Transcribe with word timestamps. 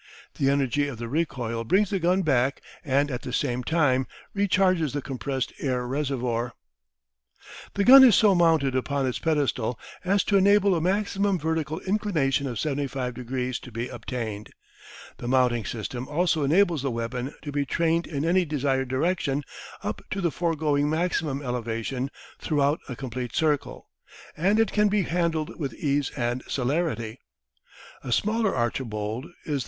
The 0.39 0.49
energy 0.49 0.87
of 0.87 0.97
the 0.97 1.07
recoil 1.07 1.63
brings 1.63 1.91
the 1.91 1.99
gun 1.99 2.23
back 2.23 2.61
and 2.83 3.11
at 3.11 3.21
the 3.21 3.31
same 3.31 3.63
time 3.63 4.07
recharges 4.35 4.93
the 4.95 5.01
compressed 5.03 5.53
air 5.59 5.85
reservoir. 5.85 6.55
The 7.75 7.83
gun 7.83 8.03
is 8.03 8.15
so 8.15 8.33
mounted 8.33 8.75
upon 8.75 9.05
its 9.05 9.19
pedestal 9.19 9.79
as 10.03 10.23
to 10.23 10.37
enable 10.37 10.73
a 10.73 10.81
maximum 10.81 11.37
vertical 11.37 11.81
inclination 11.81 12.47
of 12.47 12.57
75 12.59 13.13
degrees 13.13 13.59
to 13.59 13.71
be 13.71 13.89
obtained. 13.89 14.49
The 15.17 15.27
mounting 15.27 15.65
system 15.65 16.07
also 16.07 16.43
enables 16.43 16.81
the 16.81 16.89
weapon 16.89 17.35
to 17.43 17.51
be 17.51 17.63
trained 17.67 18.07
in 18.07 18.25
any 18.25 18.43
desired 18.43 18.87
direction 18.87 19.43
up 19.83 20.01
to 20.09 20.19
the 20.19 20.31
foregoing 20.31 20.89
maximum 20.89 21.43
elevation 21.43 22.09
throughout 22.39 22.79
a 22.89 22.95
complete 22.95 23.35
circle, 23.35 23.87
and 24.35 24.59
it 24.59 24.71
can 24.71 24.87
be 24.89 25.03
handled 25.03 25.59
with 25.59 25.75
ease 25.75 26.09
and 26.17 26.41
celerity. 26.47 27.19
A 28.03 28.11
smaller 28.11 28.55
"Archibald" 28.55 29.25
is 29.45 29.53
the 29.53 29.59
7. 29.59 29.59